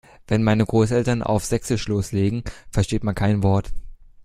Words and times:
Wenn 0.25 0.41
meine 0.41 0.65
Großeltern 0.65 1.21
auf 1.21 1.45
sächsisch 1.45 1.87
loslegen, 1.87 2.43
versteht 2.71 3.03
man 3.03 3.13
kein 3.13 3.43
Wort. 3.43 3.71